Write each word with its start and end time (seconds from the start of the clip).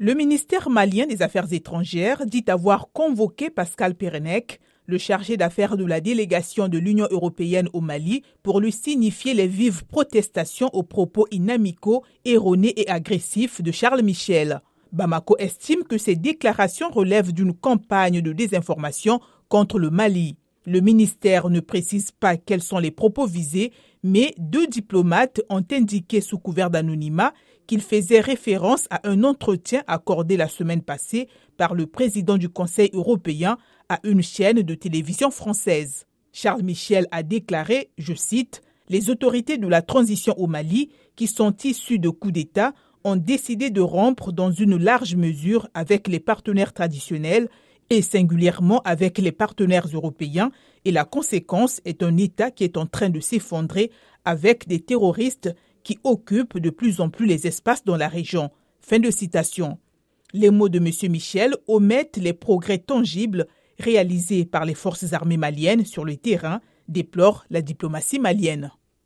Le 0.00 0.14
ministère 0.14 0.70
malien 0.70 1.06
des 1.06 1.22
Affaires 1.22 1.52
étrangères 1.52 2.24
dit 2.24 2.44
avoir 2.46 2.92
convoqué 2.92 3.50
Pascal 3.50 3.96
Perenec, 3.96 4.60
le 4.86 4.96
chargé 4.96 5.36
d'affaires 5.36 5.76
de 5.76 5.84
la 5.84 6.00
délégation 6.00 6.68
de 6.68 6.78
l'Union 6.78 7.08
européenne 7.10 7.68
au 7.72 7.80
Mali, 7.80 8.22
pour 8.44 8.60
lui 8.60 8.70
signifier 8.70 9.34
les 9.34 9.48
vives 9.48 9.84
protestations 9.86 10.70
aux 10.72 10.84
propos 10.84 11.26
inamicaux, 11.32 12.04
erronés 12.24 12.74
et 12.76 12.88
agressifs 12.88 13.60
de 13.60 13.72
Charles 13.72 14.02
Michel. 14.02 14.60
Bamako 14.92 15.36
estime 15.40 15.82
que 15.82 15.98
ces 15.98 16.14
déclarations 16.14 16.90
relèvent 16.90 17.32
d'une 17.32 17.52
campagne 17.52 18.20
de 18.20 18.32
désinformation 18.32 19.18
contre 19.48 19.80
le 19.80 19.90
Mali. 19.90 20.36
Le 20.68 20.80
ministère 20.80 21.48
ne 21.48 21.60
précise 21.60 22.10
pas 22.10 22.36
quels 22.36 22.60
sont 22.60 22.78
les 22.78 22.90
propos 22.90 23.26
visés, 23.26 23.72
mais 24.02 24.34
deux 24.36 24.66
diplomates 24.66 25.40
ont 25.48 25.64
indiqué 25.72 26.20
sous 26.20 26.38
couvert 26.38 26.68
d'anonymat 26.68 27.32
qu'ils 27.66 27.80
faisaient 27.80 28.20
référence 28.20 28.86
à 28.90 29.08
un 29.08 29.24
entretien 29.24 29.82
accordé 29.86 30.36
la 30.36 30.46
semaine 30.46 30.82
passée 30.82 31.28
par 31.56 31.74
le 31.74 31.86
président 31.86 32.36
du 32.36 32.50
Conseil 32.50 32.90
européen 32.92 33.56
à 33.88 33.98
une 34.04 34.22
chaîne 34.22 34.60
de 34.60 34.74
télévision 34.74 35.30
française. 35.30 36.04
Charles 36.32 36.62
Michel 36.62 37.06
a 37.12 37.22
déclaré, 37.22 37.88
je 37.96 38.12
cite, 38.12 38.60
Les 38.90 39.08
autorités 39.08 39.56
de 39.56 39.68
la 39.68 39.80
transition 39.80 40.34
au 40.38 40.48
Mali, 40.48 40.90
qui 41.16 41.28
sont 41.28 41.56
issues 41.64 41.98
de 41.98 42.10
coups 42.10 42.34
d'État, 42.34 42.74
ont 43.04 43.16
décidé 43.16 43.70
de 43.70 43.80
rompre 43.80 44.32
dans 44.32 44.50
une 44.50 44.76
large 44.76 45.16
mesure 45.16 45.66
avec 45.72 46.08
les 46.08 46.20
partenaires 46.20 46.74
traditionnels 46.74 47.48
et 47.90 48.02
singulièrement 48.02 48.80
avec 48.82 49.18
les 49.18 49.32
partenaires 49.32 49.88
européens, 49.92 50.50
et 50.84 50.90
la 50.90 51.04
conséquence 51.04 51.80
est 51.84 52.02
un 52.02 52.16
État 52.16 52.50
qui 52.50 52.64
est 52.64 52.76
en 52.76 52.86
train 52.86 53.10
de 53.10 53.20
s'effondrer 53.20 53.90
avec 54.24 54.68
des 54.68 54.80
terroristes 54.80 55.54
qui 55.82 55.98
occupent 56.04 56.58
de 56.58 56.70
plus 56.70 57.00
en 57.00 57.08
plus 57.08 57.26
les 57.26 57.46
espaces 57.46 57.84
dans 57.84 57.96
la 57.96 58.08
région. 58.08 58.50
Fin 58.80 58.98
de 58.98 59.10
citation. 59.10 59.78
Les 60.32 60.50
mots 60.50 60.68
de 60.68 60.78
M. 60.78 61.10
Michel 61.10 61.56
omettent 61.66 62.18
les 62.18 62.34
progrès 62.34 62.78
tangibles 62.78 63.46
réalisés 63.78 64.44
par 64.44 64.64
les 64.64 64.74
forces 64.74 65.12
armées 65.12 65.36
maliennes 65.36 65.86
sur 65.86 66.04
le 66.04 66.16
terrain, 66.16 66.60
déplore 66.88 67.44
la 67.48 67.62
diplomatie 67.62 68.18
malienne. 68.18 68.70